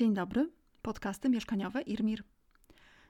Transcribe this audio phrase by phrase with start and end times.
[0.00, 0.50] Dzień dobry,
[0.82, 2.24] podcasty mieszkaniowe IRMIR.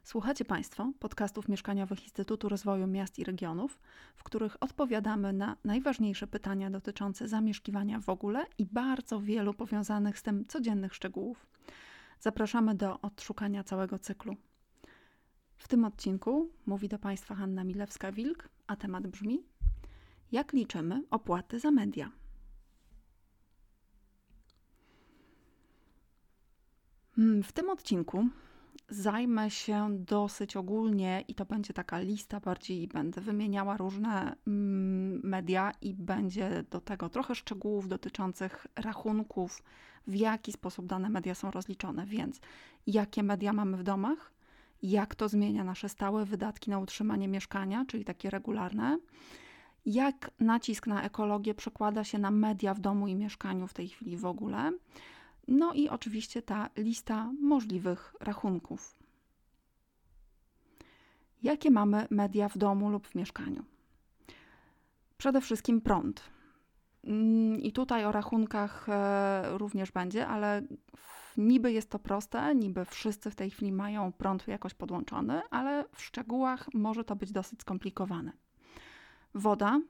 [0.05, 3.81] Słuchacie Państwo podcastów mieszkaniowych Instytutu Rozwoju Miast i Regionów,
[4.17, 10.23] w których odpowiadamy na najważniejsze pytania dotyczące zamieszkiwania w ogóle i bardzo wielu powiązanych z
[10.23, 11.47] tym codziennych szczegółów.
[12.21, 14.37] Zapraszamy do odszukania całego cyklu.
[15.57, 19.43] W tym odcinku mówi do Państwa Hanna Milewska-Wilk, a temat brzmi:
[20.33, 22.20] Jak liczymy opłaty za media?
[27.43, 28.29] W tym odcinku
[28.89, 35.73] zajmę się dosyć ogólnie i to będzie taka lista bardziej, będę wymieniała różne mm, media
[35.83, 39.63] i będzie do tego trochę szczegółów dotyczących rachunków,
[40.07, 42.41] w jaki sposób dane media są rozliczone, więc
[42.87, 44.33] jakie media mamy w domach,
[44.83, 48.99] jak to zmienia nasze stałe wydatki na utrzymanie mieszkania, czyli takie regularne,
[49.87, 54.17] jak nacisk na ekologię przekłada się na media w domu i mieszkaniu w tej chwili
[54.17, 54.73] w ogóle
[55.49, 58.99] no i oczywiście ta lista możliwych rachunków.
[61.43, 63.65] Jakie mamy media w domu lub w mieszkaniu?
[65.19, 66.23] Przede wszystkim prąd.
[67.05, 70.63] Mm, I tutaj o rachunkach e, również będzie, ale
[71.37, 76.03] niby jest to proste, niby wszyscy w tej chwili mają prąd jakoś podłączony, ale w
[76.03, 78.33] szczegółach może to być dosyć skomplikowane.
[79.35, 79.81] Woda,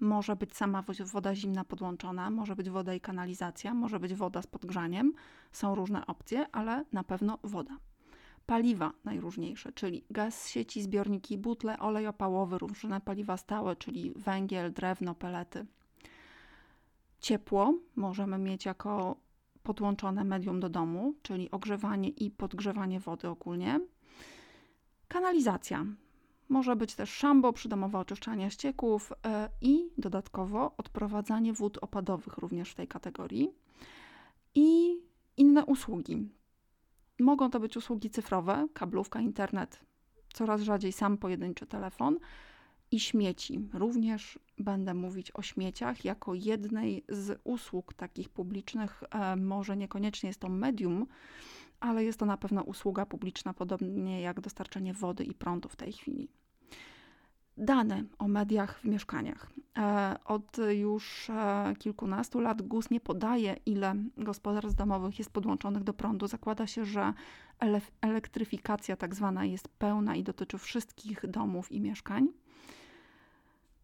[0.00, 4.46] może być sama woda zimna podłączona, może być woda i kanalizacja, może być woda z
[4.46, 5.12] podgrzaniem.
[5.52, 7.76] Są różne opcje, ale na pewno woda.
[8.46, 15.14] Paliwa najróżniejsze, czyli gaz sieci, zbiorniki, butle, olej opałowy, różne paliwa stałe, czyli węgiel, drewno,
[15.14, 15.66] pelety.
[17.20, 19.16] Ciepło możemy mieć jako
[19.62, 23.80] podłączone medium do domu, czyli ogrzewanie i podgrzewanie wody ogólnie.
[25.08, 25.86] Kanalizacja,
[26.48, 32.74] może być też szambo, przydomowe oczyszczanie ścieków e, i dodatkowo odprowadzanie wód opadowych również w
[32.74, 33.50] tej kategorii.
[34.54, 34.98] I
[35.36, 36.28] inne usługi.
[37.20, 39.80] Mogą to być usługi cyfrowe, kablówka, internet,
[40.32, 42.18] coraz rzadziej sam pojedynczy telefon
[42.90, 43.68] i śmieci.
[43.72, 49.02] Również będę mówić o śmieciach jako jednej z usług takich publicznych.
[49.10, 51.06] E, może niekoniecznie jest to medium,
[51.80, 55.92] ale jest to na pewno usługa publiczna, podobnie jak dostarczenie wody i prądu w tej
[55.92, 56.28] chwili.
[57.56, 59.50] Dane o mediach w mieszkaniach.
[59.78, 65.94] E, od już e, kilkunastu lat GUS nie podaje, ile gospodarstw domowych jest podłączonych do
[65.94, 66.26] prądu.
[66.26, 67.12] Zakłada się, że
[68.00, 72.28] elektryfikacja tak zwana jest pełna i dotyczy wszystkich domów i mieszkań.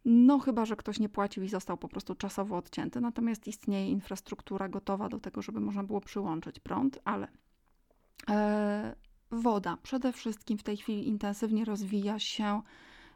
[0.05, 4.69] No, chyba, że ktoś nie płacił i został po prostu czasowo odcięty, natomiast istnieje infrastruktura
[4.69, 7.29] gotowa do tego, żeby można było przyłączyć prąd, ale
[8.31, 8.97] e,
[9.31, 12.63] woda przede wszystkim w tej chwili intensywnie rozwija się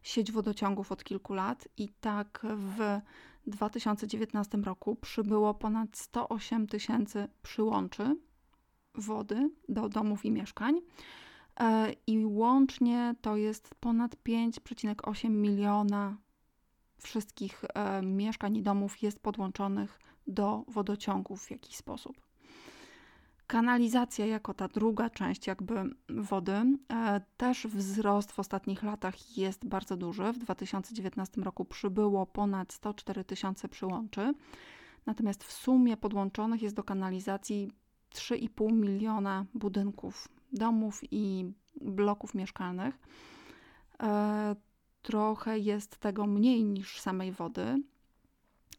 [0.06, 3.00] sieć wodociągów od kilku lat i tak w
[3.47, 8.17] 2019 roku przybyło ponad 108 tysięcy przyłączy
[8.94, 10.81] wody do domów i mieszkań.
[11.61, 16.17] E, I łącznie to jest ponad 5,8 miliona
[16.99, 22.25] wszystkich e, mieszkań i domów jest podłączonych do wodociągów w jakiś sposób.
[23.46, 25.74] Kanalizacja jako ta druga część jakby
[26.08, 30.32] wody, e, też wzrost w ostatnich latach jest bardzo duży.
[30.32, 34.34] W 2019 roku przybyło ponad 104 tysiące przyłączy,
[35.06, 37.70] natomiast w sumie podłączonych jest do kanalizacji
[38.14, 42.98] 3,5 miliona budynków, domów i bloków mieszkalnych.
[44.02, 44.56] E,
[45.02, 47.82] trochę jest tego mniej niż samej wody,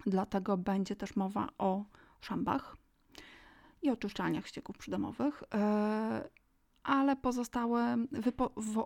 [0.06, 1.86] dlatego będzie też mowa o
[2.22, 2.78] szambach
[3.88, 6.30] i oczyszczalniach ścieków przydomowych, e,
[6.84, 7.98] ale pozostałe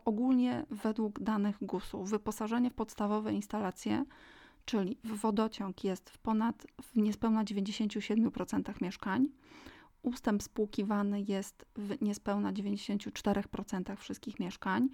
[0.06, 4.06] ogólnie według danych GUS-u wyposażenie w podstawowe instalacje,
[4.66, 9.28] czyli w wodociąg jest w ponad w niespełna 97% mieszkań.
[10.02, 14.90] Ustęp spłukiwany jest w niespełna 94% wszystkich mieszkań.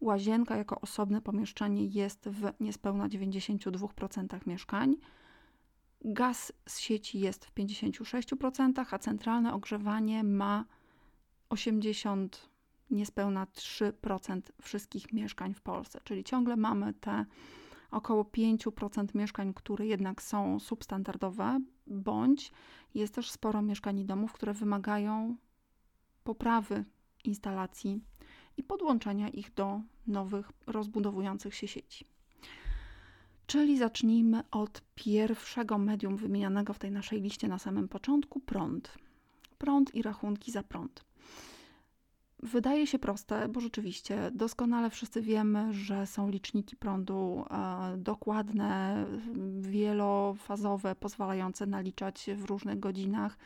[0.00, 4.96] Łazienka jako osobne pomieszczenie jest w niespełna 92% mieszkań.
[6.04, 10.64] Gaz z sieci jest w 56%, a centralne ogrzewanie ma
[11.48, 12.48] 80,
[12.90, 16.00] niespełna 3% wszystkich mieszkań w Polsce.
[16.04, 17.24] Czyli ciągle mamy te
[17.90, 22.52] około 5% mieszkań, które jednak są substandardowe, bądź
[22.94, 25.36] jest też sporo mieszkań i domów, które wymagają
[26.24, 26.84] poprawy
[27.24, 28.00] instalacji
[28.56, 32.06] i podłączenia ich do nowych, rozbudowujących się sieci.
[33.46, 38.98] Czyli zacznijmy od pierwszego medium wymienianego w tej naszej liście na samym początku prąd.
[39.58, 41.04] Prąd i rachunki za prąd.
[42.42, 49.04] Wydaje się proste, bo rzeczywiście doskonale wszyscy wiemy, że są liczniki prądu e, dokładne,
[49.60, 53.38] wielofazowe, pozwalające naliczać w różnych godzinach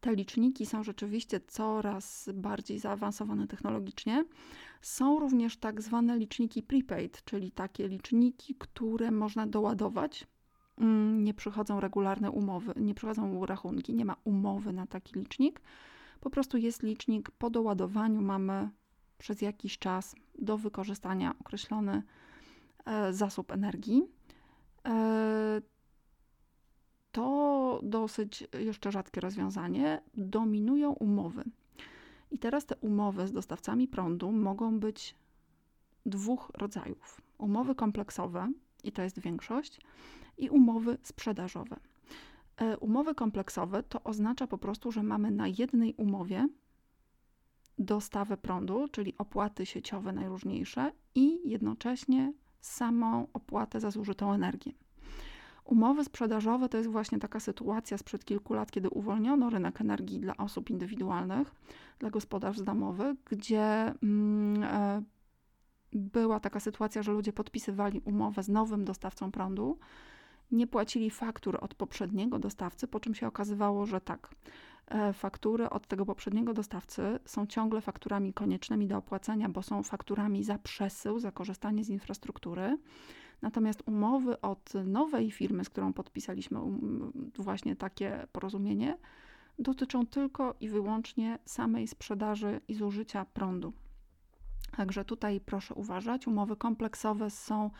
[0.00, 4.24] Te liczniki są rzeczywiście coraz bardziej zaawansowane technologicznie.
[4.82, 10.26] Są również tak zwane liczniki prepaid, czyli takie liczniki, które można doładować.
[10.78, 15.60] Mm, nie przychodzą regularne umowy, nie przychodzą rachunki, nie ma umowy na taki licznik.
[16.20, 18.70] Po prostu jest licznik, po doładowaniu mamy
[19.18, 22.02] przez jakiś czas do wykorzystania określony
[22.86, 24.02] e, zasób energii.
[27.12, 30.02] To dosyć jeszcze rzadkie rozwiązanie.
[30.14, 31.44] Dominują umowy.
[32.30, 35.14] I teraz te umowy z dostawcami prądu mogą być
[36.06, 38.52] dwóch rodzajów: umowy kompleksowe,
[38.84, 39.80] i to jest większość,
[40.38, 41.76] i umowy sprzedażowe.
[42.56, 46.48] E, umowy kompleksowe to oznacza po prostu, że mamy na jednej umowie
[47.78, 54.72] dostawę prądu, czyli opłaty sieciowe najróżniejsze i jednocześnie samą opłatę za zużytą energię.
[55.70, 60.36] Umowy sprzedażowe to jest właśnie taka sytuacja sprzed kilku lat, kiedy uwolniono rynek energii dla
[60.36, 61.54] osób indywidualnych,
[61.98, 65.02] dla gospodarstw domowych, gdzie mm, e,
[65.92, 69.78] była taka sytuacja, że ludzie podpisywali umowę z nowym dostawcą prądu,
[70.52, 74.34] nie płacili faktur od poprzedniego dostawcy, po czym się okazywało, że tak,
[74.86, 80.44] e, faktury od tego poprzedniego dostawcy są ciągle fakturami koniecznymi do opłacenia, bo są fakturami
[80.44, 82.78] za przesył, za korzystanie z infrastruktury.
[83.42, 88.98] Natomiast umowy od nowej firmy, z którą podpisaliśmy um, właśnie takie porozumienie,
[89.58, 93.72] dotyczą tylko i wyłącznie samej sprzedaży i zużycia prądu.
[94.76, 96.26] Także tutaj proszę uważać.
[96.26, 97.70] Umowy kompleksowe są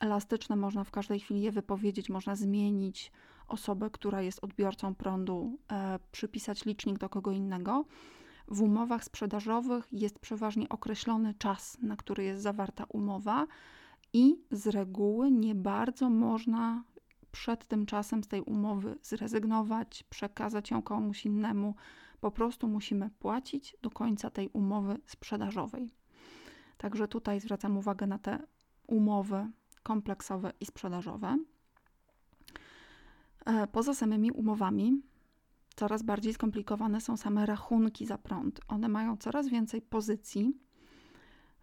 [0.00, 3.12] elastyczne, można w każdej chwili je wypowiedzieć, można zmienić
[3.48, 7.84] osobę, która jest odbiorcą prądu, e, przypisać licznik do kogo innego.
[8.48, 13.46] W umowach sprzedażowych jest przeważnie określony czas, na który jest zawarta umowa,
[14.12, 16.84] i z reguły nie bardzo można
[17.32, 21.74] przed tym czasem z tej umowy zrezygnować, przekazać ją komuś innemu.
[22.20, 25.90] Po prostu musimy płacić do końca tej umowy sprzedażowej.
[26.78, 28.46] Także tutaj zwracam uwagę na te
[28.86, 29.50] umowy
[29.82, 31.38] kompleksowe i sprzedażowe.
[33.46, 35.02] E, poza samymi umowami,
[35.76, 38.60] coraz bardziej skomplikowane są same rachunki za prąd.
[38.68, 40.67] One mają coraz więcej pozycji.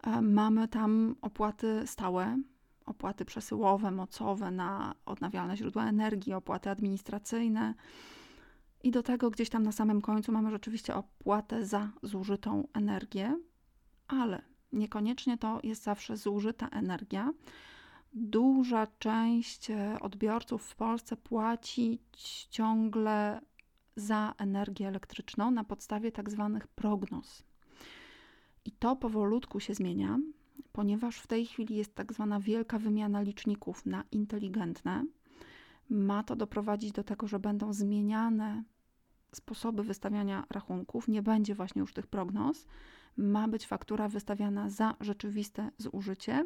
[0.06, 2.38] E, mamy tam opłaty stałe,
[2.86, 7.74] opłaty przesyłowe, mocowe na odnawialne źródła energii, opłaty administracyjne.
[8.84, 13.40] I do tego gdzieś tam na samym końcu mamy rzeczywiście opłatę za zużytą energię,
[14.08, 14.42] ale
[14.76, 17.34] Niekoniecznie to jest zawsze zużyta energia.
[18.14, 22.00] Duża część e, odbiorców w Polsce płaci
[22.50, 23.42] ciągle
[23.96, 27.44] za energię elektryczną na podstawie tak zwanych prognoz.
[28.66, 30.20] I to powolutku się zmienia,
[30.72, 35.06] ponieważ w tej chwili jest tak zwana wielka wymiana liczników na inteligentne.
[35.90, 38.64] Ma to doprowadzić do tego, że będą zmieniane
[39.36, 42.66] sposoby wystawiania rachunków, nie będzie właśnie już tych prognoz
[43.18, 46.46] ma być faktura wystawiana za rzeczywiste zużycie.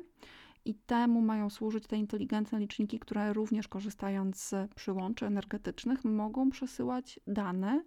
[0.65, 7.19] I temu mają służyć te inteligentne liczniki, które również korzystając z przyłączy energetycznych mogą przesyłać
[7.27, 7.83] dane,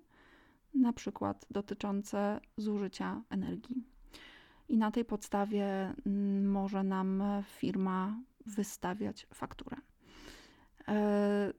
[0.75, 3.85] na przykład dotyczące zużycia energii.
[4.73, 9.77] I na tej podstawie mm, może nam firma wystawiać fakturę.
[10.89, 11.53] E,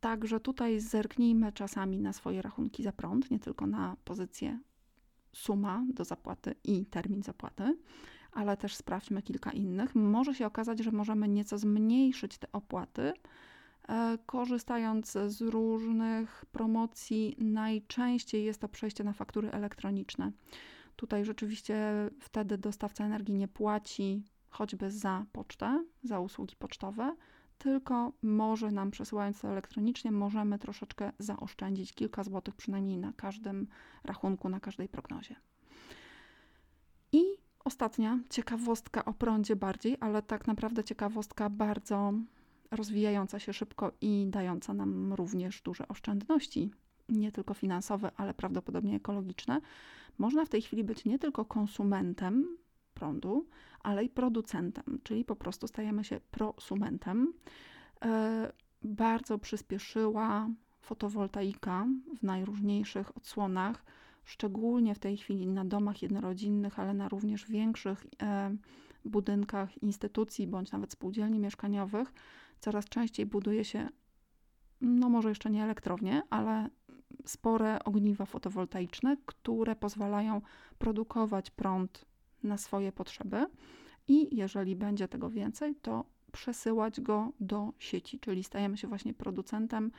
[0.00, 4.58] także tutaj zerknijmy czasami na swoje rachunki za prąd, nie tylko na pozycję
[5.32, 7.78] suma do zapłaty i termin zapłaty,
[8.32, 9.94] ale też sprawdźmy kilka innych.
[9.94, 13.12] Może się okazać, że możemy nieco zmniejszyć te opłaty,
[13.88, 17.36] e, korzystając z różnych promocji.
[17.38, 20.32] Najczęściej jest to przejście na faktury elektroniczne.
[21.00, 21.76] Tutaj rzeczywiście
[22.20, 27.16] wtedy dostawca energii nie płaci choćby za pocztę, za usługi pocztowe,
[27.58, 33.66] tylko może nam przesyłając to elektronicznie, możemy troszeczkę zaoszczędzić kilka złotych przynajmniej na każdym
[34.04, 35.36] rachunku, na każdej prognozie.
[37.12, 37.22] I
[37.64, 42.12] ostatnia ciekawostka o prądzie bardziej, ale tak naprawdę ciekawostka bardzo
[42.70, 46.70] rozwijająca się szybko i dająca nam również duże oszczędności,
[47.10, 49.60] nie tylko finansowe, ale prawdopodobnie ekologiczne.
[50.18, 52.56] Można w tej chwili być nie tylko konsumentem
[52.94, 53.46] prądu,
[53.82, 57.32] ale i producentem, czyli po prostu stajemy się prosumentem.
[58.04, 58.52] E,
[58.82, 60.48] bardzo przyspieszyła
[60.80, 61.86] fotowoltaika
[62.18, 63.84] w najróżniejszych odsłonach,
[64.24, 68.56] szczególnie w tej chwili na domach jednorodzinnych, ale na również większych e,
[69.04, 72.12] budynkach instytucji bądź nawet spółdzielni mieszkaniowych.
[72.60, 73.88] Coraz częściej buduje się,
[74.80, 76.68] no może jeszcze nie elektrownie, ale
[77.26, 80.40] spore ogniwa fotowoltaiczne, które pozwalają
[80.78, 82.04] produkować prąd
[82.42, 83.46] na swoje potrzeby
[84.08, 89.90] i jeżeli będzie tego więcej, to przesyłać go do sieci, czyli stajemy się właśnie producentem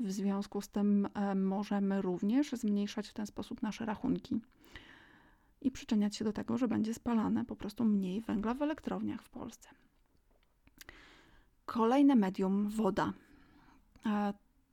[0.00, 4.40] W związku z tym e, możemy również zmniejszać w ten sposób nasze rachunki
[5.60, 9.30] i przyczyniać się do tego, że będzie spalane po prostu mniej węgla w elektrowniach w
[9.30, 9.68] Polsce.
[11.66, 13.12] Kolejne medium woda.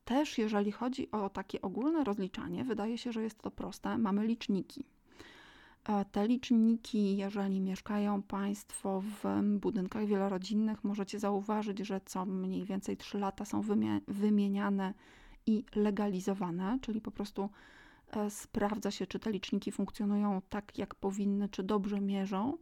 [0.05, 3.97] Też jeżeli chodzi o takie ogólne rozliczanie, wydaje się, że jest to proste.
[3.97, 4.85] Mamy liczniki.
[5.85, 12.97] E, te liczniki, jeżeli mieszkają Państwo w budynkach wielorodzinnych, możecie zauważyć, że co mniej więcej
[12.97, 13.61] 3 lata są
[14.07, 14.93] wymieniane
[15.45, 17.49] i legalizowane, czyli po prostu
[18.11, 22.57] e, sprawdza się, czy te liczniki funkcjonują tak, jak powinny, czy dobrze mierzą.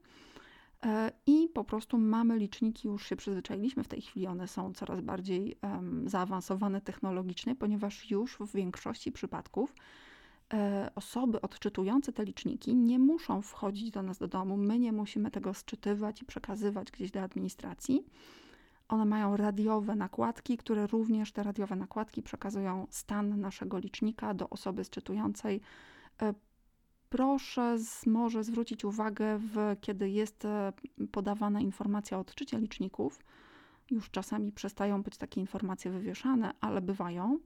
[0.85, 5.01] E, I po prostu mamy liczniki, już się przyzwyczailiśmy, w tej chwili one są coraz
[5.01, 5.57] bardziej
[6.05, 9.75] zaawansowane technologicznie, ponieważ już w większości przypadków
[10.53, 15.31] e, osoby odczytujące te liczniki nie muszą wchodzić do nas do domu, my nie musimy
[15.31, 18.05] tego sczytywać i przekazywać gdzieś do administracji.
[18.87, 24.83] One mają radiowe nakładki, które również te radiowe nakładki przekazują stan naszego licznika do osoby
[24.83, 25.61] sczytującej.
[27.13, 30.73] Proszę z, może zwrócić uwagę, w, kiedy jest e,
[31.11, 33.19] podawana informacja o odczycie liczników.
[33.91, 37.39] Już czasami przestają być takie informacje wywieszane, ale bywają.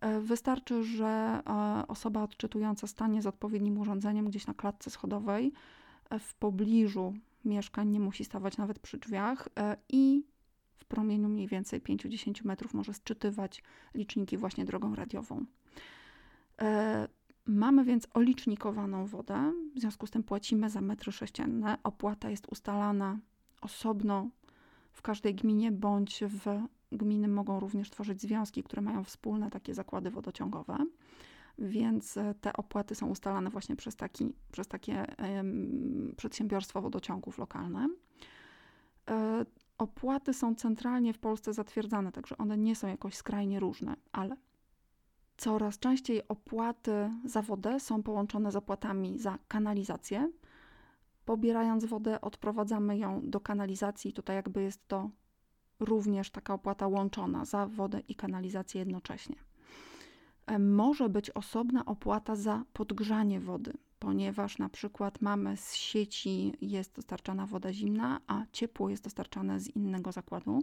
[0.00, 1.42] E, wystarczy, że e,
[1.88, 5.52] osoba odczytująca stanie z odpowiednim urządzeniem gdzieś na klatce schodowej
[6.20, 9.48] w pobliżu mieszkań, nie musi stawać nawet przy drzwiach
[9.88, 10.24] i
[10.76, 13.62] w promieniu mniej więcej 5-10 metrów może sczytywać
[13.94, 15.44] liczniki właśnie drogą radiową.
[17.46, 21.78] Mamy więc olicznikowaną wodę, w związku z tym płacimy za metry sześcienne.
[21.84, 23.18] Opłata jest ustalana
[23.60, 24.28] osobno
[24.92, 26.62] w każdej gminie, bądź w
[26.92, 30.76] gminy mogą również tworzyć związki, które mają wspólne takie zakłady wodociągowe.
[31.58, 37.88] Więc e, te opłaty są ustalane właśnie przez, taki, przez takie um, przedsiębiorstwo wodociągów lokalne.
[39.10, 39.44] E,
[39.78, 44.36] opłaty są centralnie w Polsce zatwierdzane, także one nie są jakoś skrajnie różne, ale
[45.36, 50.30] Coraz częściej opłaty za wodę są połączone z opłatami za kanalizację.
[51.24, 54.12] Pobierając wodę, odprowadzamy ją do kanalizacji.
[54.12, 55.10] Tutaj jakby jest to
[55.80, 59.36] również taka opłata łączona za wodę i kanalizację jednocześnie.
[60.46, 66.96] E, może być osobna opłata za podgrzanie wody, ponieważ na przykład mamy z sieci jest
[66.96, 70.62] dostarczana woda zimna, a ciepło jest dostarczane z innego zakładu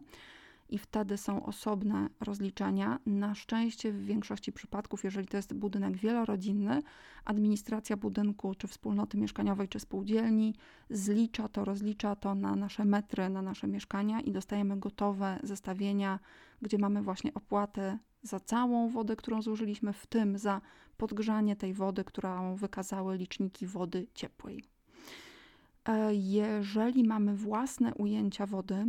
[0.73, 2.99] i wtedy są osobne rozliczenia.
[3.05, 6.83] Na szczęście w większości przypadków, jeżeli to jest budynek wielorodzinny,
[7.25, 10.55] administracja budynku, czy wspólnoty mieszkaniowej, czy spółdzielni
[10.89, 16.19] zlicza to, rozlicza to na nasze metry, na nasze mieszkania i dostajemy gotowe zestawienia,
[16.61, 20.61] gdzie mamy właśnie opłatę za całą wodę, którą zużyliśmy, w tym za
[20.97, 24.63] podgrzanie tej wody, którą wykazały liczniki wody ciepłej.
[25.85, 28.85] E, jeżeli mamy własne ujęcia wody,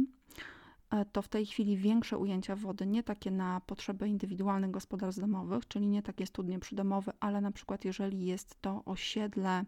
[1.13, 5.89] to w tej chwili większe ujęcia wody, nie takie na potrzeby indywidualnych gospodarstw domowych, czyli
[5.89, 9.65] nie takie studnie przydomowe, ale na przykład jeżeli jest to osiedle,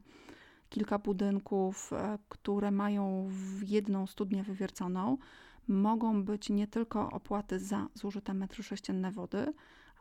[0.68, 3.30] kilka budynków, e, które mają
[3.66, 5.18] jedną studnię wywierconą,
[5.68, 9.52] mogą być nie tylko opłaty za zużyte metry sześcienne wody,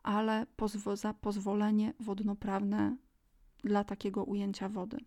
[0.03, 2.98] ale pozwo za pozwolenie wodnoprawne
[3.63, 4.98] dla takiego ujęcia wody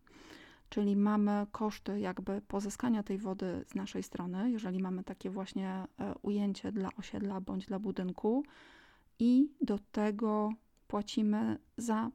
[0.68, 6.14] czyli mamy koszty jakby pozyskania tej wody z naszej strony, jeżeli mamy takie właśnie e,
[6.22, 8.44] ujęcie dla osiedla bądź dla budynku
[9.18, 10.52] i do tego
[10.88, 12.10] płacimy za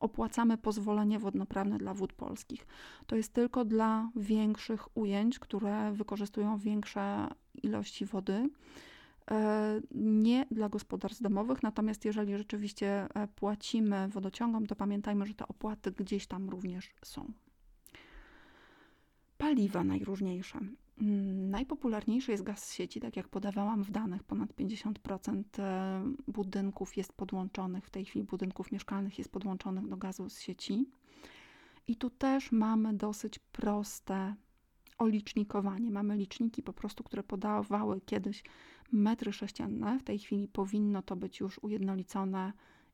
[0.00, 2.66] opłacamy pozwolenie wodnoprawne dla wód polskich.
[3.06, 7.28] To jest tylko dla większych ujęć, które wykorzystują większe
[7.62, 8.48] ilości wody.
[9.30, 15.48] E, nie dla gospodarstw domowych, natomiast jeżeli rzeczywiście e, płacimy wodociągom, to pamiętajmy, że te
[15.48, 17.32] opłaty gdzieś tam również są
[19.40, 20.58] paliwa najróżniejsze.
[21.00, 26.96] Mm, najpopularniejszy jest gaz z sieci, tak jak podawałam w danych, ponad 50% e, budynków
[26.96, 30.86] jest podłączonych, w tej chwili budynków mieszkalnych jest podłączonych do gazu z sieci.
[31.86, 34.34] I tu też mamy dosyć proste
[34.98, 35.90] olicznikowanie.
[35.90, 38.44] Mamy liczniki po prostu, które podawały kiedyś
[38.92, 39.98] metry sześcienne.
[39.98, 42.52] W tej chwili powinno to być już ujednolicone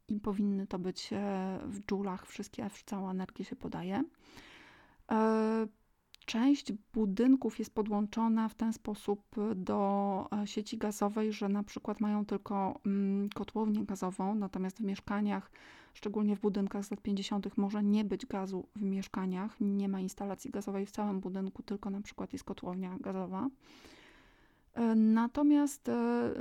[0.08, 4.04] i powinny to być e, w dżulach, wszystkie, cała energia się podaje.
[6.26, 9.22] Część budynków jest podłączona w ten sposób
[9.56, 15.50] do e, sieci gazowej, że na przykład mają tylko mm, kotłownię gazową, natomiast w mieszkaniach,
[15.94, 20.50] szczególnie w budynkach z lat 50., może nie być gazu w mieszkaniach, nie ma instalacji
[20.50, 23.48] gazowej w całym budynku, tylko na przykład jest kotłownia gazowa.
[24.74, 25.92] E, natomiast e,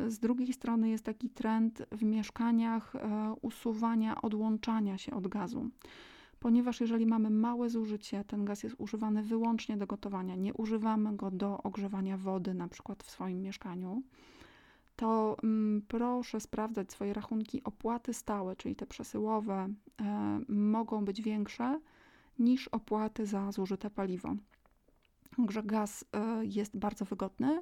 [0.07, 2.93] z drugiej strony jest taki trend w mieszkaniach
[3.41, 5.69] usuwania, odłączania się od gazu
[6.39, 11.31] ponieważ jeżeli mamy małe zużycie, ten gaz jest używany wyłącznie do gotowania, nie używamy go
[11.31, 14.03] do ogrzewania wody, na przykład w swoim mieszkaniu,
[14.95, 17.63] to mm, proszę sprawdzać swoje rachunki.
[17.63, 19.69] Opłaty stałe, czyli te przesyłowe,
[20.01, 21.79] e, mogą być większe
[22.39, 24.35] niż opłaty za zużyte paliwo.
[25.37, 27.61] Także gaz e, jest bardzo wygodny.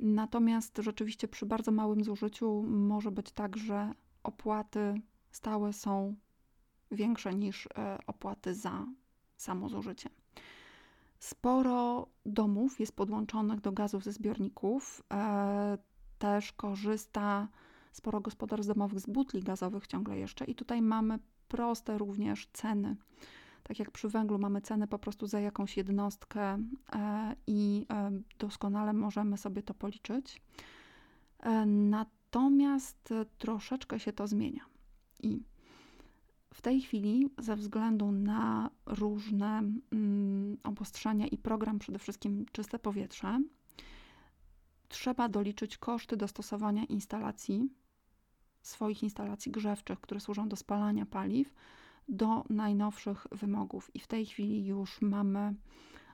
[0.00, 4.94] Natomiast rzeczywiście przy bardzo małym zużyciu może być tak, że opłaty
[5.30, 6.14] stałe są
[6.92, 8.86] większe niż e, opłaty za
[9.36, 10.10] samo zużycie.
[11.18, 15.02] Sporo domów jest podłączonych do gazów ze zbiorników.
[15.12, 15.78] E,
[16.18, 17.48] też korzysta
[17.92, 20.44] sporo gospodarstw domowych z butli gazowych ciągle jeszcze.
[20.44, 21.18] I tutaj mamy
[21.48, 22.96] proste również ceny.
[23.62, 26.58] Tak jak przy węglu mamy cenę po prostu za jakąś jednostkę
[26.92, 27.86] e, i
[28.38, 30.42] doskonale możemy sobie to policzyć.
[31.66, 34.64] Natomiast troszeczkę się to zmienia.
[35.22, 35.42] I
[36.52, 43.40] w tej chwili, ze względu na różne mm, obostrzenia i program, przede wszystkim czyste powietrze,
[44.88, 47.68] trzeba doliczyć koszty dostosowania instalacji,
[48.62, 51.54] swoich instalacji grzewczych, które służą do spalania paliw,
[52.08, 53.90] do najnowszych wymogów.
[53.94, 55.54] I w tej chwili już mamy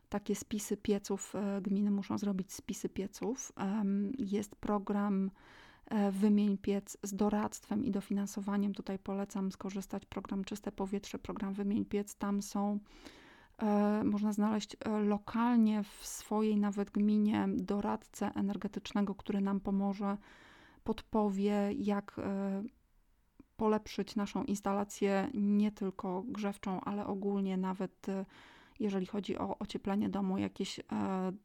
[0.09, 1.35] takie spisy pieców.
[1.35, 3.53] E, gminy muszą zrobić spisy pieców.
[4.19, 5.31] Jest program
[6.13, 8.75] wymień piec z doradztwem i dofinansowaniem.
[8.75, 12.15] Tutaj polecam skorzystać program Czyste Powietrze, program Wymień piec.
[12.15, 12.79] Tam są
[13.59, 20.17] e, można znaleźć e, lokalnie w swojej nawet gminie doradcę energetycznego, który nam pomoże,
[20.85, 22.21] podpowie, jak
[23.57, 28.07] polepszyć naszą instalację nie tylko grzewczą, ale ogólnie nawet
[28.81, 30.83] jeżeli chodzi o ocieplenie domu, jakieś e,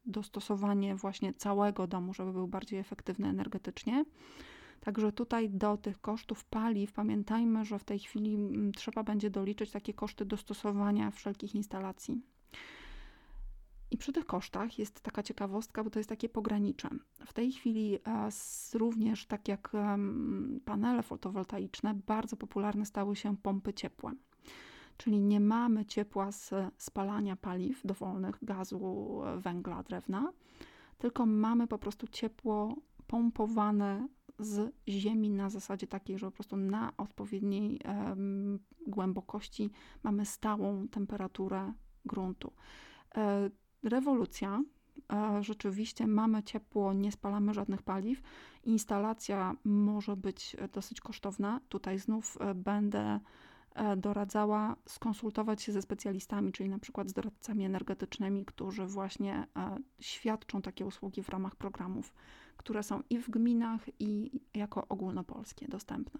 [0.06, 4.06] dostosowanie właśnie całego domu, żeby był bardziej efektywny energetycznie.
[4.80, 8.38] Także tutaj do tych kosztów paliw pamiętajmy, że w tej chwili
[8.76, 12.22] trzeba będzie doliczyć takie koszty dostosowania wszelkich instalacji.
[13.92, 16.90] I przy tych kosztach jest taka ciekawostka, bo to jest takie pogranicze.
[17.26, 18.30] W tej chwili e,
[18.74, 19.72] również, tak jak
[20.66, 24.12] panele fotowoltaiczne, bardzo popularne stały się pompy ciepłe
[24.98, 30.34] czyli nie mamy ciepła z spalania paliw dowolnych, gazu, węgla, drewna,
[30.98, 32.76] tylko mamy po prostu ciepło
[33.08, 34.08] pompowane
[34.40, 39.72] z ziemi na zasadzie takiej, że po prostu na odpowiedniej um, głębokości
[40.04, 41.74] mamy stałą temperaturę
[42.06, 42.54] gruntu.
[43.16, 43.50] E,
[43.84, 44.64] rewolucja.
[45.14, 48.22] E, rzeczywiście mamy ciepło, nie spalamy żadnych paliw.
[48.64, 51.60] Instalacja może być dosyć kosztowna.
[51.70, 53.20] Tutaj znów e, będę E,
[53.98, 60.62] doradzała skonsultować się ze specjalistami, czyli na przykład z doradcami energetycznymi, którzy właśnie e, świadczą
[60.62, 62.14] takie usługi w ramach programów,
[62.58, 66.20] które są i w gminach, i jako ogólnopolskie dostępne.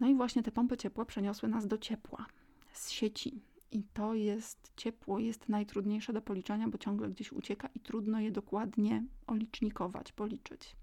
[0.00, 2.26] No i właśnie te pompy ciepła przeniosły nas do ciepła
[2.72, 3.42] z sieci.
[3.72, 8.30] I to jest ciepło, jest najtrudniejsze do policzenia, bo ciągle gdzieś ucieka i trudno je
[8.30, 10.76] dokładnie olicznikować, policzyć.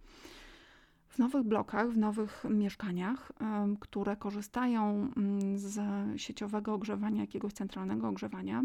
[1.14, 3.32] W nowych blokach, w nowych mieszkaniach,
[3.80, 5.78] które korzystają mm, z
[6.22, 8.64] sieciowego ogrzewania, jakiegoś centralnego ogrzewania,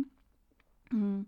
[0.93, 1.25] mm,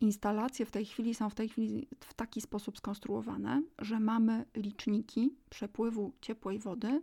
[0.00, 5.34] instalacje w tej chwili są w tej chwili w taki sposób skonstruowane, że mamy liczniki
[5.50, 7.02] przepływu ciepłej wody,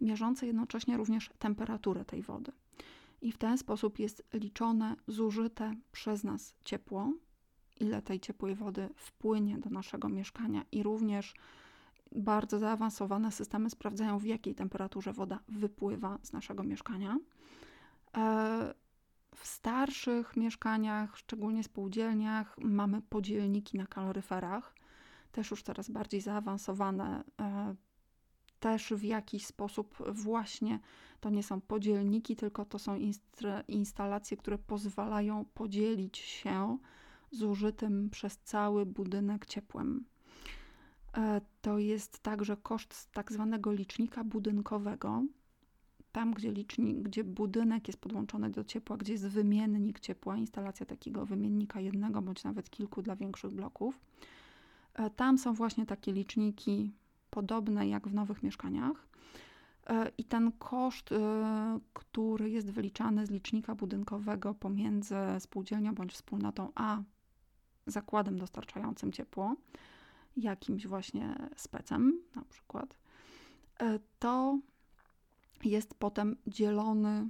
[0.00, 2.52] mierzące jednocześnie również temperaturę tej wody.
[3.22, 7.12] I w ten sposób jest liczone zużyte przez nas ciepło,
[7.80, 11.34] ile tej ciepłej wody wpłynie do naszego mieszkania i również
[12.14, 17.18] bardzo zaawansowane systemy sprawdzają, w jakiej temperaturze woda wypływa z naszego mieszkania.
[18.16, 18.74] E,
[19.34, 24.74] w starszych mieszkaniach, szczególnie spółdzielniach, mamy podzielniki na kaloryferach,
[25.32, 27.24] też już coraz bardziej zaawansowane.
[27.40, 27.74] E,
[28.60, 30.80] też w jakiś sposób właśnie
[31.20, 32.98] to nie są podzielniki, tylko to są
[33.68, 36.78] instalacje, które pozwalają podzielić się
[37.30, 40.04] zużytym przez cały budynek ciepłem.
[41.16, 45.22] E, to jest także koszt tak zwanego licznika budynkowego.
[46.12, 51.26] Tam, gdzie, licznik, gdzie budynek jest podłączony do ciepła, gdzie jest wymiennik ciepła, instalacja takiego
[51.26, 54.00] wymiennika jednego bądź nawet kilku dla większych bloków.
[54.94, 56.92] E, tam są właśnie takie liczniki
[57.30, 59.06] podobne jak w nowych mieszkaniach.
[59.86, 61.10] E, I ten koszt,
[61.92, 67.02] który jest wyliczany z licznika budynkowego pomiędzy spółdzielnią bądź wspólnotą a
[67.86, 69.56] zakładem dostarczającym ciepło,
[70.36, 72.98] jakimś właśnie specem na przykład,
[73.80, 74.58] e, to
[75.64, 77.28] jest potem dzielony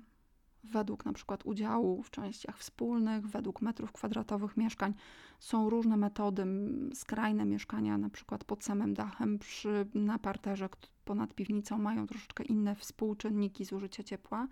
[0.64, 4.94] według na przykład udziału w częściach wspólnych, według metrów kwadratowych mieszkań.
[5.38, 6.46] Są różne metody,
[6.94, 10.68] skrajne mieszkania na przykład pod samym dachem, przy, na parterze
[11.04, 14.48] ponad piwnicą mają troszeczkę inne współczynniki zużycia ciepła,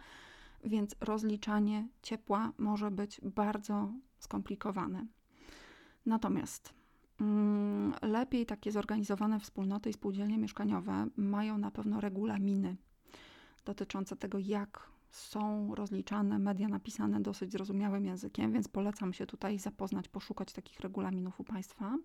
[0.64, 5.06] więc rozliczanie ciepła może być bardzo skomplikowane.
[6.06, 6.81] Natomiast
[8.02, 12.76] lepiej takie zorganizowane wspólnoty i spółdzielnie mieszkaniowe mają na pewno regulaminy
[13.64, 20.08] dotyczące tego, jak są rozliczane media napisane dosyć zrozumiałym językiem, więc polecam się tutaj zapoznać,
[20.08, 21.96] poszukać takich regulaminów u Państwa,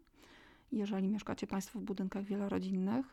[0.71, 3.05] jeżeli mieszkacie Państwo w budynkach wielorodzinnych.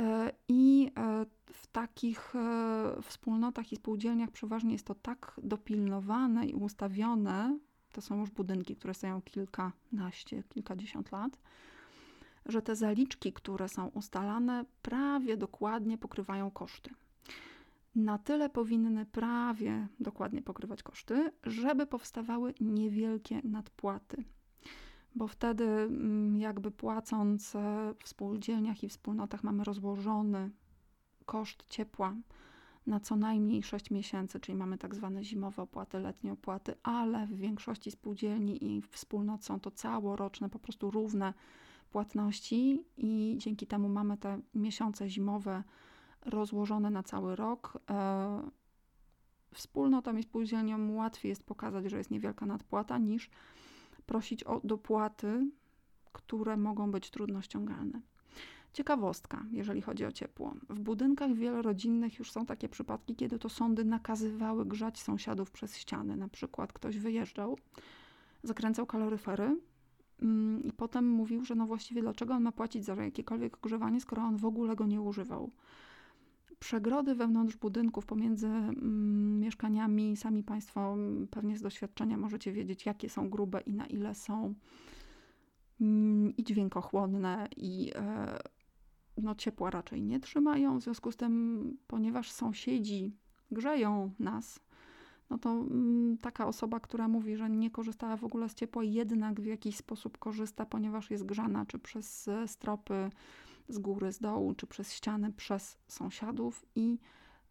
[0.00, 6.54] E, I e, w takich e, wspólnotach i spółdzielniach przeważnie jest to tak dopilnowane i
[6.54, 7.58] ustawione,
[7.96, 11.38] to są już budynki, które stoją kilkanaście, kilkadziesiąt lat,
[12.46, 16.90] że te zaliczki, które są ustalane, prawie dokładnie pokrywają koszty.
[17.94, 24.24] Na tyle powinny prawie dokładnie pokrywać koszty, żeby powstawały niewielkie nadpłaty
[25.14, 30.50] bo wtedy mm, jakby płacąc e, w spółdzielniach i wspólnotach mamy rozłożony
[31.26, 32.14] koszt ciepła
[32.86, 37.36] na co najmniej 6 miesięcy, czyli mamy tak zwane zimowe opłaty, letnie opłaty, ale w
[37.36, 41.34] większości spółdzielni i wspólnot są to całoroczne, po prostu równe
[41.90, 45.62] płatności i dzięki temu mamy te miesiące zimowe
[46.24, 47.78] rozłożone na cały rok.
[47.90, 48.50] E,
[49.54, 53.30] wspólnotom i spółdzielniom łatwiej jest pokazać, że jest niewielka nadpłata niż
[54.06, 55.50] prosić o dopłaty,
[56.12, 58.00] które mogą być trudno ściągalne.
[58.76, 60.54] Ciekawostka, jeżeli chodzi o ciepło.
[60.68, 66.16] W budynkach wielorodzinnych już są takie przypadki, kiedy to sądy nakazywały grzać sąsiadów przez ściany.
[66.16, 67.58] Na przykład ktoś wyjeżdżał,
[68.42, 69.56] zakręcał kaloryfery
[70.22, 74.22] mm, i potem mówił, że no właściwie dlaczego on ma płacić za jakiekolwiek ogrzewanie, skoro
[74.22, 75.50] on w ogóle go nie używał
[76.58, 83.08] przegrody wewnątrz budynków pomiędzy mm, mieszkaniami, sami Państwo mm, pewnie z doświadczenia możecie wiedzieć, jakie
[83.08, 84.54] są grube i na ile są
[86.36, 88.38] i dźwiękochłonne, i e,
[89.22, 90.78] no, ciepła raczej nie trzymają.
[90.78, 93.16] W związku z tym, ponieważ sąsiedzi
[93.50, 94.60] grzeją nas,
[95.30, 99.40] no to mm, taka osoba, która mówi, że nie korzystała w ogóle z ciepła, jednak
[99.40, 103.10] w jakiś sposób korzysta, ponieważ jest grzana, czy przez e, stropy,
[103.68, 106.98] z góry, z dołu, czy przez ściany, przez sąsiadów i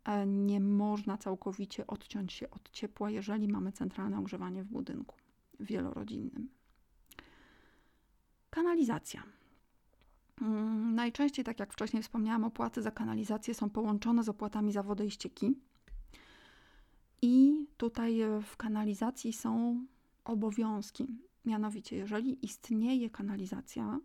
[0.03, 5.15] e, nie można całkowicie odciąć się od ciepła, jeżeli mamy centralne ogrzewanie w budynku
[5.59, 6.49] wielorodzinnym.
[8.49, 9.23] Kanalizacja.
[10.41, 15.05] Mm, najczęściej, tak jak wcześniej wspomniałam, opłaty za kanalizację są połączone z opłatami za wodę
[15.05, 15.55] i ścieki.
[17.21, 19.79] I tutaj w kanalizacji są
[20.23, 21.07] obowiązki.
[21.45, 23.99] Mianowicie, jeżeli istnieje kanalizacja,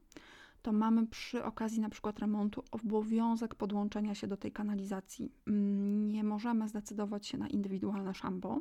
[0.63, 5.33] to mamy przy okazji na przykład remontu obowiązek podłączenia się do tej kanalizacji.
[5.47, 8.61] Mm, nie możemy zdecydować się na indywidualne szambo,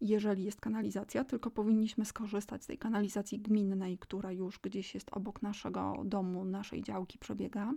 [0.00, 5.42] jeżeli jest kanalizacja, tylko powinniśmy skorzystać z tej kanalizacji gminnej, która już gdzieś jest obok
[5.42, 7.72] naszego domu, naszej działki przebiega.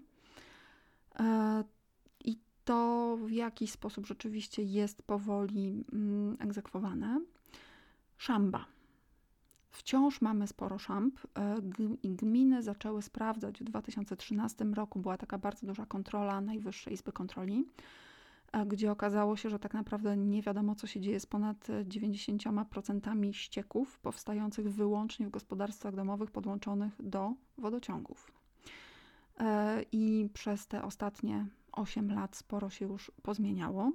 [1.19, 1.63] E,
[2.25, 7.21] I to w jakiś sposób rzeczywiście jest powoli mm, egzekwowane.
[8.17, 8.65] Szamba.
[9.71, 11.55] Wciąż mamy sporo szamp e,
[12.03, 14.99] i gminy zaczęły sprawdzać w 2013 roku.
[14.99, 17.63] Była taka bardzo duża kontrola Najwyższej Izby Kontroli, e,
[18.67, 23.99] gdzie okazało się, że tak naprawdę nie wiadomo, co się dzieje z ponad 90% ścieków
[23.99, 28.31] powstających wyłącznie w gospodarstwach domowych podłączonych do wodociągów.
[29.39, 33.91] E, I przez te ostatnie 8 lat sporo się już pozmieniało.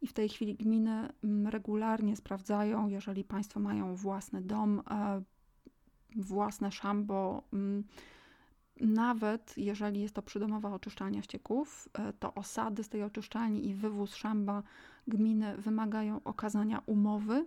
[0.00, 5.22] I w tej chwili gminy mm, regularnie sprawdzają, jeżeli Państwo mają własny dom, e,
[6.16, 7.84] własne szambo, mm,
[8.80, 14.14] nawet jeżeli jest to przydomowa oczyszczalnia ścieków, e, to osady z tej oczyszczalni i wywóz
[14.14, 14.62] szamba
[15.08, 17.46] gminy wymagają okazania umowy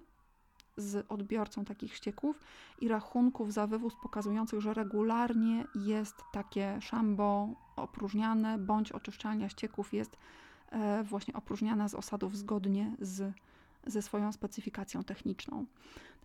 [0.77, 2.39] z odbiorcą takich ścieków
[2.81, 10.17] i rachunków za wywóz pokazujących, że regularnie jest takie szambo opróżniane bądź oczyszczalnia ścieków jest
[10.75, 13.33] E, właśnie opróżniana z osadów zgodnie z,
[13.85, 15.65] ze swoją specyfikacją techniczną.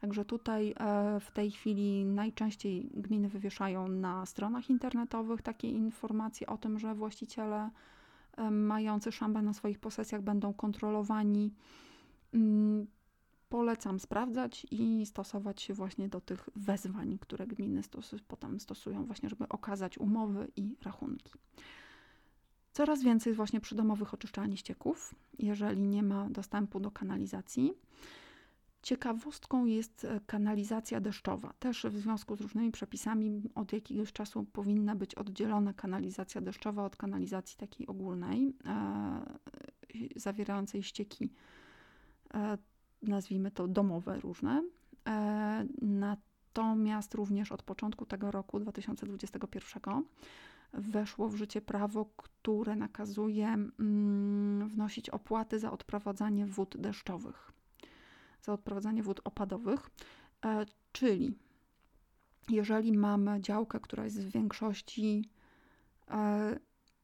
[0.01, 6.59] Także tutaj e, w tej chwili najczęściej gminy wywieszają na stronach internetowych takie informacje o
[6.59, 7.71] tym, że właściciele
[8.37, 11.55] e, mający szamba na swoich posesjach będą kontrolowani.
[12.35, 12.87] Mm,
[13.49, 19.29] polecam sprawdzać i stosować się właśnie do tych wezwań, które gminy stos potem stosują, właśnie,
[19.29, 21.33] żeby okazać umowy i rachunki.
[22.73, 27.75] Coraz więcej właśnie przydomowych oczyszczalni ścieków, jeżeli nie ma dostępu do kanalizacji.
[28.83, 31.53] Ciekawostką jest e, kanalizacja deszczowa.
[31.59, 36.97] Też w związku z różnymi przepisami od jakiegoś czasu powinna być oddzielona kanalizacja deszczowa od
[36.97, 39.39] kanalizacji takiej ogólnej, e,
[40.17, 41.31] zawierającej ścieki,
[42.35, 42.59] e,
[43.03, 44.63] nazwijmy to domowe różne.
[45.09, 50.03] E, natomiast również od początku tego roku 2021
[50.73, 57.53] weszło w życie prawo, które nakazuje mm, wnosić opłaty za odprowadzanie wód deszczowych,
[58.43, 59.91] za odprowadzanie wód opadowych,
[60.45, 61.35] e, czyli
[62.49, 65.25] jeżeli mamy działkę, która jest w większości
[66.11, 66.59] e,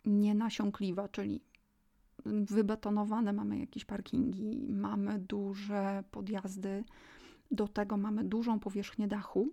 [0.04, 1.40] nienasiąkliwa, czyli
[2.26, 6.84] wybetonowane mamy jakieś parkingi, mamy duże podjazdy,
[7.50, 9.48] do tego mamy dużą powierzchnię dachu.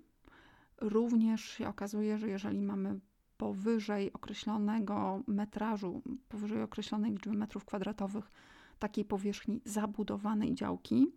[0.81, 2.99] Również się okazuje, że jeżeli mamy
[3.43, 8.31] powyżej określonego metrażu, powyżej określonej liczby metrów kwadratowych
[8.79, 11.07] takiej powierzchni zabudowanej działki,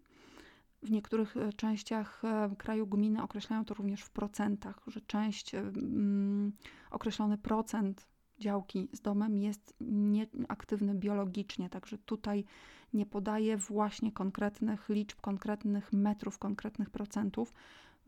[0.82, 6.52] w niektórych e, częściach e, kraju gminy określają to również w procentach, że część, mm,
[6.90, 8.08] określony procent
[8.38, 12.44] działki z domem jest nieaktywny biologicznie, także tutaj
[12.92, 17.54] nie podaje właśnie konkretnych liczb, konkretnych metrów, konkretnych procentów,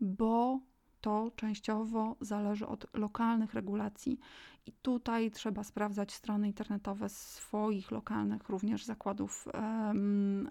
[0.01, 0.59] bo
[1.01, 4.19] to częściowo zależy od lokalnych regulacji.
[4.65, 10.49] I tutaj trzeba sprawdzać strony internetowe swoich lokalnych również zakładów um,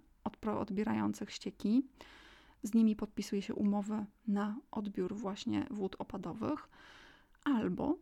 [0.59, 1.83] odbierających ścieki.
[2.63, 6.69] Z nimi podpisuje się umowy na odbiór właśnie wód opadowych,
[7.45, 7.99] albo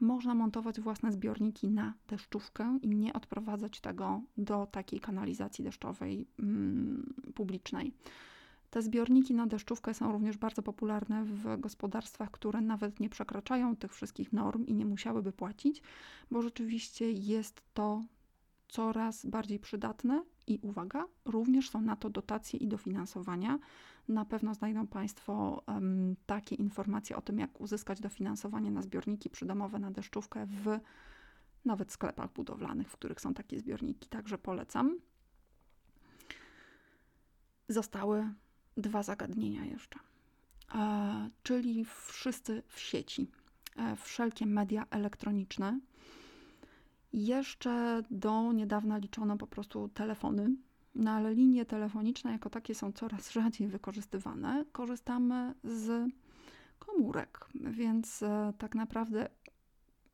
[0.00, 7.14] można montować własne zbiorniki na deszczówkę i nie odprowadzać tego do takiej kanalizacji deszczowej mm,
[7.34, 7.92] publicznej.
[8.70, 13.94] Te zbiorniki na deszczówkę są również bardzo popularne w gospodarstwach, które nawet nie przekraczają tych
[13.94, 15.82] wszystkich norm i nie musiałyby płacić,
[16.30, 18.02] bo rzeczywiście jest to
[18.68, 23.58] coraz bardziej przydatne i uwaga, również są na to dotacje i dofinansowania.
[24.08, 29.78] Na pewno znajdą Państwo um, takie informacje o tym, jak uzyskać dofinansowanie na zbiorniki przydomowe
[29.78, 30.78] na deszczówkę w
[31.64, 34.08] nawet sklepach budowlanych, w których są takie zbiorniki.
[34.08, 34.98] Także polecam.
[37.68, 38.28] Zostały
[38.78, 39.98] dwa zagadnienia jeszcze,
[40.74, 43.30] e, czyli wszyscy w sieci,
[43.76, 45.80] e, wszelkie media elektroniczne.
[47.12, 50.50] Jeszcze do niedawna liczono po prostu telefony,
[50.94, 54.64] no ale linie telefoniczne jako takie są coraz rzadziej wykorzystywane.
[54.72, 56.10] Korzystamy z
[56.78, 59.28] komórek, więc e, tak naprawdę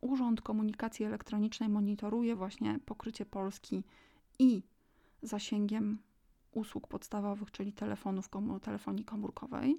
[0.01, 3.85] Urząd Komunikacji Elektronicznej monitoruje właśnie pokrycie Polski
[4.39, 4.63] i
[5.23, 5.99] zasięgiem
[6.57, 8.29] usług podstawowych, czyli telefonów,
[8.63, 9.79] telefonii komórkowej.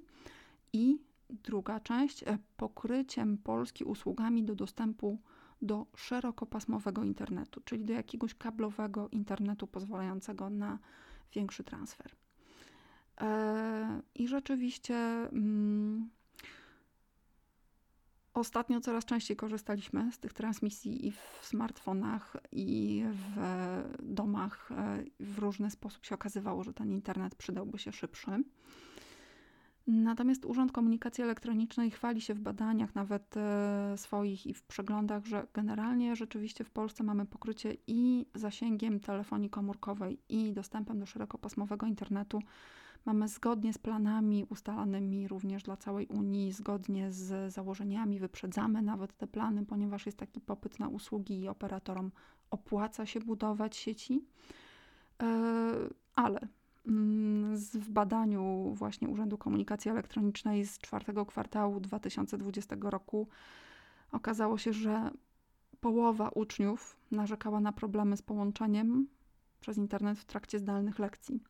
[0.72, 0.98] I
[1.30, 5.18] druga część, e, pokryciem Polski usługami do dostępu
[5.62, 10.78] do szerokopasmowego internetu, czyli do jakiegoś kablowego internetu pozwalającego na
[11.32, 12.12] większy transfer.
[13.20, 16.10] E, I rzeczywiście mm,
[18.38, 23.38] ostatnio coraz częściej korzystaliśmy z tych transmisji i w smartfonach, i w
[24.02, 24.72] domach.
[24.72, 28.30] E, w różny sposób się okazywało, że ten internet przydałby się szybszy.
[29.86, 35.46] Natomiast Urząd Komunikacji Elektronicznej chwali się w badaniach, nawet e, swoich i w przeglądach, że
[35.54, 42.42] generalnie rzeczywiście w Polsce mamy pokrycie i zasięgiem telefonii komórkowej, i dostępem do szerokopasmowego internetu.
[43.06, 49.26] Mamy zgodnie z planami ustalanymi również dla całej Unii, zgodnie z założeniami, wyprzedzamy nawet te
[49.26, 52.10] plany, ponieważ jest taki popyt na usługi i operatorom
[52.50, 54.24] opłaca się budować sieci.
[55.22, 55.26] E,
[56.14, 56.48] ale
[56.86, 63.28] Mm, w badaniu właśnie Urzędu Komunikacji Elektronicznej z czwartego kwartału 2020 roku
[64.12, 65.10] okazało się, że
[65.80, 69.08] połowa uczniów narzekała na problemy z połączeniem
[69.60, 71.40] przez internet w trakcie zdalnych lekcji.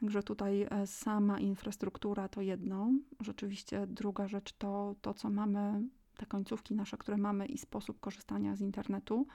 [0.00, 2.90] Także tutaj e, sama infrastruktura to jedno.
[3.20, 5.82] Rzeczywiście druga rzecz to to, co mamy,
[6.16, 9.26] te końcówki nasze, które mamy i sposób korzystania z internetu,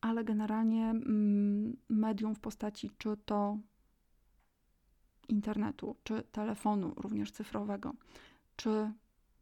[0.00, 3.58] ale generalnie mm, medium w postaci czy to
[5.28, 7.94] internetu, czy telefonu, również cyfrowego,
[8.56, 8.92] czy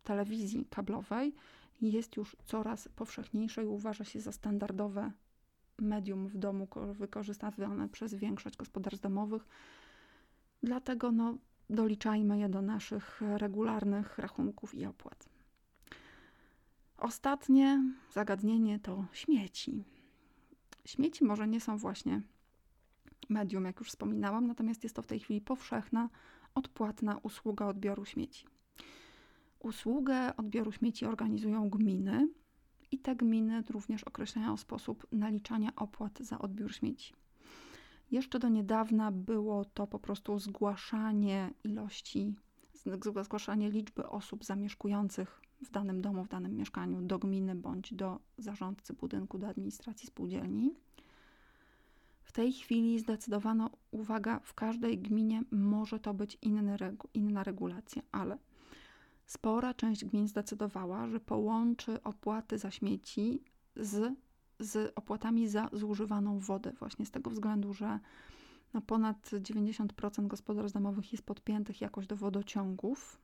[0.04, 1.34] telewizji kablowej,
[1.80, 5.12] jest już coraz powszechniejsze i uważa się za standardowe
[5.78, 9.46] medium w domu wykorzystywane przez większość gospodarstw domowych.
[10.64, 11.38] Dlatego no,
[11.70, 15.28] doliczajmy je do naszych regularnych rachunków i opłat.
[16.98, 19.84] Ostatnie zagadnienie to śmieci.
[20.84, 22.22] Śmieci może nie są właśnie
[23.28, 26.08] medium, jak już wspominałam, natomiast jest to w tej chwili powszechna,
[26.54, 28.46] odpłatna usługa odbioru śmieci.
[29.58, 32.28] Usługę odbioru śmieci organizują gminy
[32.90, 37.14] i te gminy również określają sposób naliczania opłat za odbiór śmieci.
[38.14, 42.34] Jeszcze do niedawna było to po prostu zgłaszanie ilości,
[43.22, 48.92] zgłaszanie liczby osób zamieszkujących w danym domu, w danym mieszkaniu do gminy bądź do zarządcy
[48.92, 50.74] budynku, do administracji spółdzielni.
[52.34, 56.76] Tej chwili zdecydowano, uwaga, w każdej gminie może to być inny
[57.14, 58.38] inna regulacja, ale
[59.26, 63.42] spora część gmin zdecydowała, że połączy opłaty za śmieci
[63.76, 64.14] z,
[64.58, 67.98] z opłatami za zużywaną wodę, właśnie z tego względu, że
[68.74, 73.20] no ponad 90% gospodarstw domowych jest podpiętych jakoś do wodociągów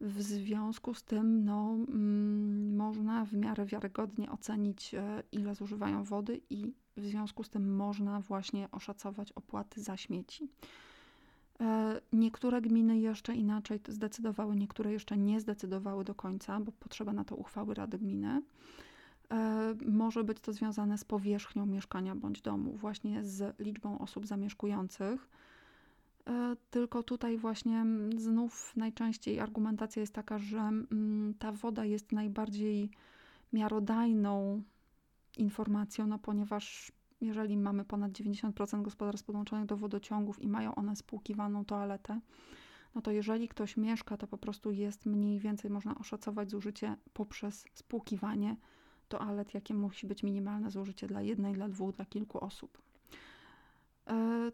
[0.00, 6.40] W związku z tym no, mm, można w miarę wiarygodnie ocenić, e, ile zużywają wody,
[6.50, 10.48] i w związku z tym można właśnie oszacować opłaty za śmieci.
[11.60, 17.24] E, niektóre gminy jeszcze inaczej zdecydowały, niektóre jeszcze nie zdecydowały do końca, bo potrzeba na
[17.24, 18.42] to uchwały Rady Gminy.
[19.32, 25.28] E, może być to związane z powierzchnią mieszkania bądź domu, właśnie z liczbą osób zamieszkujących.
[26.26, 27.86] E, tylko tutaj właśnie
[28.16, 32.90] znów najczęściej argumentacja jest taka, że mm, ta woda jest najbardziej
[33.52, 34.62] miarodajną
[35.38, 41.64] informacją, no ponieważ jeżeli mamy ponad 90% gospodarstw podłączonych do wodociągów i mają one spłukiwaną
[41.64, 42.20] toaletę,
[42.94, 47.64] no to jeżeli ktoś mieszka, to po prostu jest mniej więcej można oszacować zużycie poprzez
[47.74, 48.56] spłukiwanie
[49.08, 52.82] toalet, jakie musi być minimalne zużycie dla jednej, dla dwóch, dla kilku osób.
[54.06, 54.52] E,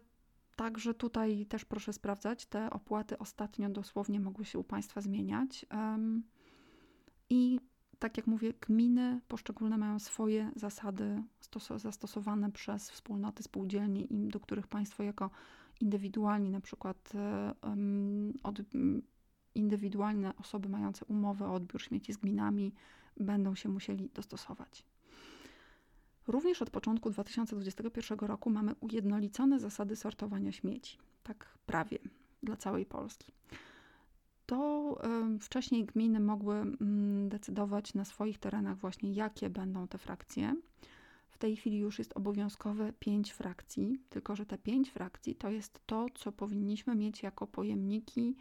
[0.55, 5.65] także tutaj też proszę sprawdzać, te opłaty ostatnio dosłownie mogły się u Państwa zmieniać.
[7.29, 7.59] I
[7.99, 11.23] tak jak mówię, gminy poszczególne mają swoje zasady
[11.75, 15.29] zastosowane przez wspólnoty spółdzielni, do których państwo jako
[15.81, 17.13] indywidualni, na przykład
[18.43, 18.61] od,
[19.55, 22.73] indywidualne osoby mające umowę o odbiór śmieci z gminami
[23.17, 24.85] będą się musieli dostosować.
[26.27, 31.99] Również od początku 2021 roku mamy ujednolicone zasady sortowania śmieci, tak prawie
[32.43, 33.33] dla całej Polski
[34.45, 35.01] to
[35.39, 40.55] wcześniej gminy mogły mm, decydować na swoich terenach właśnie, jakie będą te frakcje.
[41.29, 45.79] W tej chwili już jest obowiązkowe pięć frakcji, tylko że te pięć frakcji to jest
[45.85, 48.35] to, co powinniśmy mieć jako pojemniki,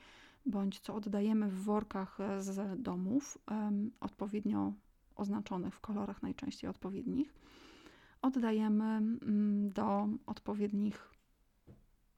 [0.47, 3.39] bądź co oddajemy w workach z domów,
[4.01, 4.73] odpowiednio
[5.17, 7.35] oznaczonych w kolorach najczęściej odpowiednich.
[8.23, 11.11] Oddajemy mm, do odpowiednich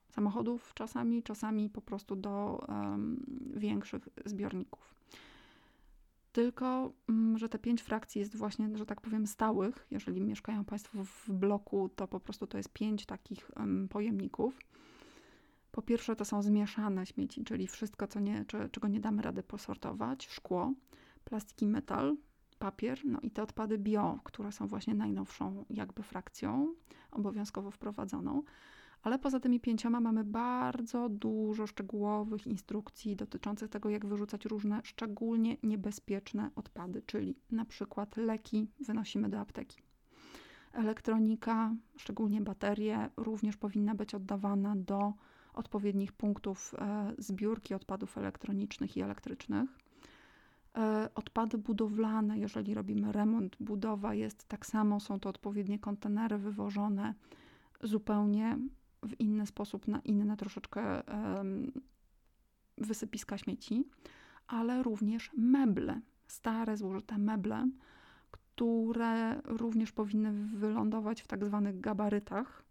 [0.09, 2.67] samochodów czasami, czasami po prostu do
[3.53, 4.97] większych zbiorników.
[6.37, 9.87] Tylko, um, że te pięć frakcji jest właśnie, że tak powiem, stałych.
[9.91, 13.51] Jeżeli mieszkają Państwo w bloku, to po prostu to jest pięć takich
[13.89, 14.59] pojemników.
[15.77, 20.27] Po pierwsze, to są zmieszane śmieci, czyli wszystko, co nie, czego nie damy rady posortować:
[20.27, 20.73] szkło,
[21.23, 22.17] plastiki, metal,
[22.59, 26.73] papier, no i te odpady bio, które są właśnie najnowszą jakby frakcją,
[27.11, 28.43] obowiązkowo wprowadzoną
[29.01, 35.57] ale poza tymi pięcioma mamy bardzo dużo szczegółowych instrukcji dotyczących tego, jak wyrzucać różne szczególnie
[35.63, 39.81] niebezpieczne odpady, czyli na przykład leki wynosimy do apteki.
[40.73, 45.13] Elektronika, szczególnie baterie, również powinna być oddawana do
[45.57, 49.69] odpowiednich punktów e, zbiórki odpadów elektronicznych i elektrycznych.
[50.77, 57.13] E, odpady budowlane, jeżeli robimy remont, budowa jest tak samo, są to odpowiednie kontenery wywożone
[57.83, 58.57] zupełnie
[59.03, 61.01] w inny sposób, na inne troszeczkę
[62.77, 63.87] wysypiska śmieci,
[64.47, 67.69] ale również meble, stare, złożyte meble,
[68.31, 72.63] które również powinny wylądować w tak zwanych gabarytach.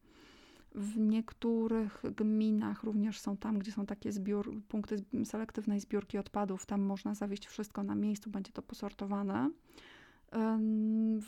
[0.76, 6.66] W niektórych gminach również są tam, gdzie są takie zbiór, punkty selektywnej zbiórki odpadów.
[6.66, 9.50] Tam można zawieźć wszystko na miejscu, będzie to posortowane.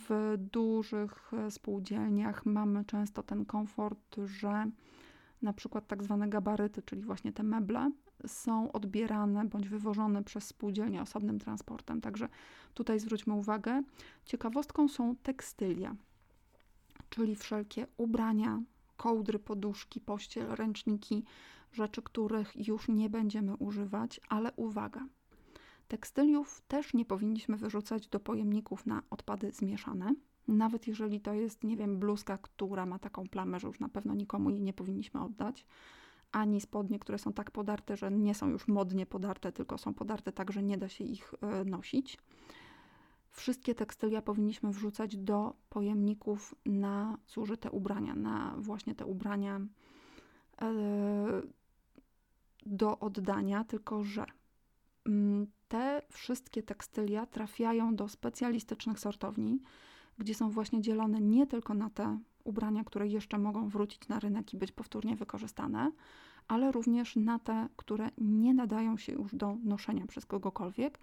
[0.08, 4.70] W dużych spółdzielniach mamy często ten komfort, że
[5.42, 7.90] na przykład tak zwane gabaryty, czyli właśnie te meble,
[8.26, 12.00] są odbierane bądź wywożone przez spółdzielnię osobnym transportem.
[12.00, 12.28] Także
[12.74, 13.82] tutaj zwróćmy uwagę.
[14.24, 15.96] Ciekawostką są tekstylia,
[17.10, 18.62] czyli wszelkie ubrania,
[18.98, 21.24] kołdry, poduszki, pościel, ręczniki,
[21.72, 25.06] rzeczy, których już nie będziemy używać, ale uwaga.
[25.88, 30.14] Tekstyliów też nie powinniśmy wyrzucać do pojemników na odpady zmieszane
[30.48, 34.14] nawet jeżeli to jest, nie wiem, bluzka, która ma taką plamę, że już na pewno
[34.14, 35.66] nikomu jej nie powinniśmy oddać,
[36.32, 40.32] ani spodnie, które są tak podarte, że nie są już modnie podarte, tylko są podarte
[40.32, 42.18] tak, że nie da się ich e, nosić.
[43.38, 49.60] Wszystkie tekstylia powinniśmy wrzucać do pojemników na zużyte ubrania, na właśnie te ubrania
[50.62, 51.42] e,
[52.66, 54.24] do oddania, tylko że
[55.06, 59.60] mm, te wszystkie tekstylia trafiają do specjalistycznych sortowni,
[60.18, 64.54] gdzie są właśnie dzielone nie tylko na te ubrania, które jeszcze mogą wrócić na rynek
[64.54, 65.92] i być powtórnie wykorzystane,
[66.48, 70.98] ale również na te, które nie nadają się już do noszenia przez kogokolwiek,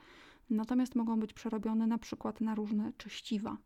[0.49, 3.57] natomiast mogą być przerobione na przykład na różne czyściwa.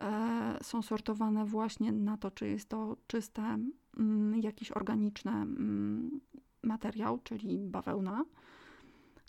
[0.00, 3.58] E, są sortowane właśnie na to, czy jest to czyste,
[3.96, 6.20] mm, jakiś organiczny mm,
[6.62, 8.24] materiał, czyli bawełna,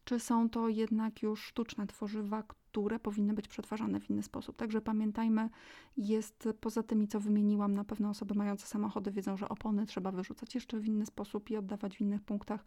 [0.04, 4.58] czy są to jednak już sztuczne tworzywa, które powinny być przetwarzane w inny sposób.
[4.58, 5.50] Także pamiętajmy,
[5.98, 10.56] jest poza tymi, co wymieniłam, na pewno osoby mające samochody wiedzą, że opony trzeba wyrzucać
[10.56, 12.66] jeszcze w inny sposób i oddawać w innych punktach.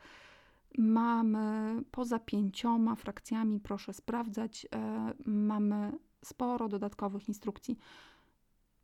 [0.79, 5.93] Mamy poza pięcioma frakcjami, proszę sprawdzać, e, mamy
[6.25, 7.79] sporo dodatkowych instrukcji.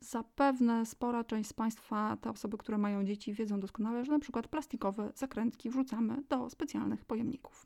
[0.01, 4.49] Zapewne spora część z Państwa, te osoby, które mają dzieci, wiedzą doskonale, że na przykład
[4.49, 7.64] plastikowe zakrętki wrzucamy do specjalnych pojemników.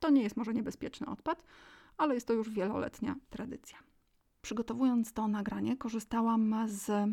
[0.00, 1.42] To nie jest może niebezpieczny odpad,
[1.96, 3.78] ale jest to już wieloletnia tradycja.
[4.42, 7.08] Przygotowując to nagranie, korzystałam z e,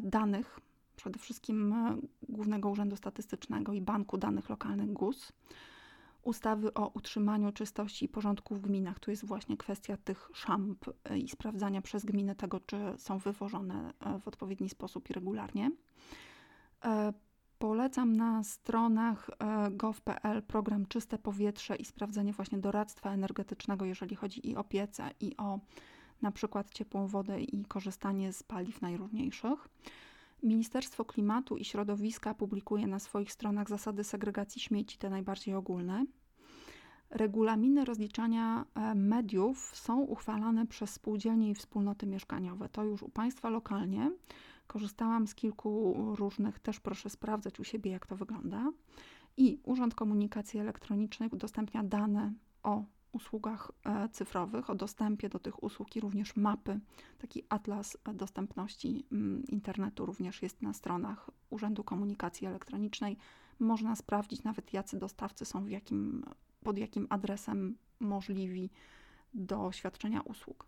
[0.00, 0.60] danych
[0.96, 1.96] przede wszystkim e,
[2.28, 5.32] Głównego Urzędu Statystycznego i Banku Danych Lokalnych GUS,
[6.22, 8.98] ustawy o utrzymaniu czystości i porządku w gminach.
[8.98, 13.92] Tu jest właśnie kwestia tych szamp e, i sprawdzania przez gminy tego, czy są wywożone
[14.20, 15.70] w odpowiedni sposób i regularnie.
[17.58, 19.30] Polecam na stronach
[19.70, 25.36] gov.pl program Czyste Powietrze i sprawdzenie właśnie doradztwa energetycznego, jeżeli chodzi i o piece, i
[25.36, 25.58] o
[26.22, 29.68] na przykład ciepłą wodę i korzystanie z paliw najróżniejszych.
[30.44, 36.04] Ministerstwo Klimatu i Środowiska publikuje na swoich stronach zasady segregacji śmieci, te najbardziej ogólne.
[37.10, 42.68] Regulaminy rozliczania e, mediów są uchwalane przez spółdzielnie i wspólnoty mieszkaniowe.
[42.68, 44.10] To już u Państwa lokalnie.
[44.66, 48.72] Korzystałam z kilku różnych, też proszę sprawdzać u siebie, jak to wygląda.
[49.36, 52.32] I Urząd Komunikacji Elektronicznej udostępnia dane
[52.62, 52.84] o
[53.14, 56.80] usługach e, cyfrowych, o dostępie do tych usług i również mapy.
[57.18, 63.16] Taki atlas dostępności mm, internetu również jest na stronach Urzędu Komunikacji Elektronicznej.
[63.58, 66.24] Można sprawdzić nawet, jacy dostawcy są w jakim,
[66.62, 68.70] pod jakim adresem możliwi
[69.34, 70.66] do świadczenia usług.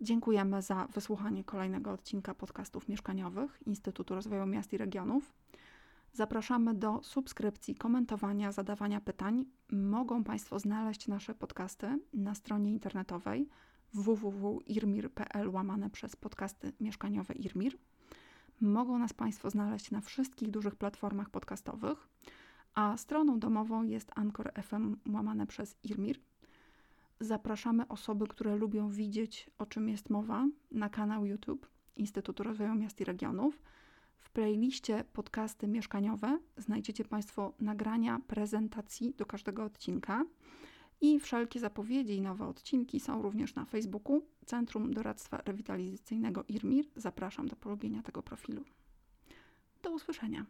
[0.00, 5.32] Dziękujemy za wysłuchanie kolejnego odcinka podcastów mieszkaniowych Instytutu Rozwoju Miast i Regionów.
[6.12, 9.44] Zapraszamy do subskrypcji, komentowania, zadawania pytań.
[9.72, 13.48] Mogą Państwo znaleźć nasze podcasty na stronie internetowej
[13.94, 17.78] www.irmir.pl łamane przez podcasty mieszkaniowe Irmir.
[18.60, 22.08] Mogą nas Państwo znaleźć na wszystkich dużych platformach podcastowych,
[22.74, 26.20] a stroną domową jest Anchor FM łamane przez Irmir.
[27.20, 33.00] Zapraszamy osoby, które lubią widzieć, o czym jest mowa, na kanał YouTube Instytutu Rozwoju Miast
[33.00, 33.62] i Regionów–
[34.20, 40.24] w playliście podcasty mieszkaniowe znajdziecie Państwo nagrania prezentacji do każdego odcinka.
[41.00, 46.84] I wszelkie zapowiedzi i nowe odcinki są również na Facebooku Centrum Doradztwa Rewitalizacyjnego IRMIR.
[46.96, 48.64] Zapraszam do polubienia tego profilu.
[49.82, 50.46] Do usłyszenia.